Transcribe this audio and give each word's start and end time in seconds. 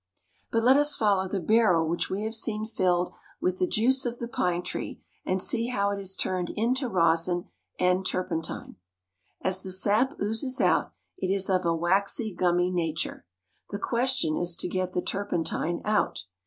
But 0.51 0.63
let 0.63 0.77
us 0.77 0.95
follow 0.95 1.27
the 1.27 1.39
barrel 1.39 1.87
which 1.87 2.09
we 2.09 2.23
have 2.23 2.33
seen 2.33 2.65
filled 2.65 3.13
with 3.39 3.59
the 3.59 3.67
juice 3.67 4.03
of 4.03 4.17
the 4.17 4.27
pine 4.27 4.63
tree, 4.63 4.99
and 5.27 5.39
see 5.39 5.67
how 5.67 5.91
it 5.91 5.99
is 5.99 6.15
turned 6.15 6.49
into 6.55 6.89
rosin 6.89 7.49
and 7.79 8.03
turpentine. 8.03 8.77
As 9.41 9.61
the 9.61 9.71
sap 9.71 10.19
oozes 10.19 10.59
out 10.59 10.91
it 11.19 11.31
is 11.31 11.51
of 11.51 11.67
a 11.67 11.75
waxy, 11.75 12.33
gummy 12.33 12.71
nature. 12.71 13.27
The 13.69 13.77
question 13.77 14.37
is 14.37 14.55
to 14.55 14.67
get 14.67 14.93
the 14.93 15.03
turpen 15.03 15.43
tine 15.45 15.83
out. 15.85 16.23